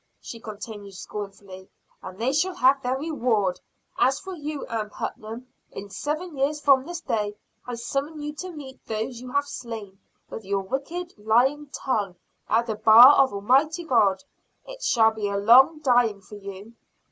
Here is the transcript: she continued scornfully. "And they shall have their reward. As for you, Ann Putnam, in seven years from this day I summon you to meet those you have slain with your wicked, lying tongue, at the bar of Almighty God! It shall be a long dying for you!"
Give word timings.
she 0.19 0.39
continued 0.39 0.95
scornfully. 0.95 1.69
"And 2.01 2.17
they 2.17 2.33
shall 2.33 2.55
have 2.55 2.81
their 2.81 2.97
reward. 2.97 3.59
As 3.99 4.19
for 4.19 4.33
you, 4.33 4.65
Ann 4.65 4.89
Putnam, 4.89 5.45
in 5.71 5.91
seven 5.91 6.35
years 6.35 6.59
from 6.59 6.83
this 6.87 7.01
day 7.01 7.35
I 7.67 7.75
summon 7.75 8.19
you 8.19 8.33
to 8.37 8.49
meet 8.49 8.83
those 8.87 9.21
you 9.21 9.31
have 9.33 9.45
slain 9.45 9.99
with 10.27 10.43
your 10.43 10.63
wicked, 10.63 11.13
lying 11.19 11.67
tongue, 11.67 12.15
at 12.49 12.65
the 12.65 12.73
bar 12.77 13.13
of 13.15 13.31
Almighty 13.31 13.83
God! 13.83 14.23
It 14.65 14.81
shall 14.81 15.11
be 15.11 15.29
a 15.29 15.37
long 15.37 15.77
dying 15.81 16.19
for 16.21 16.33
you!" 16.33 16.73